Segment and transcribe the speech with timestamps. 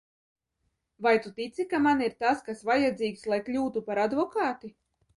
[1.07, 4.77] Vai tu tici, ka man ir tas, kas vajadzīgs, lai kļūtu par advokāti?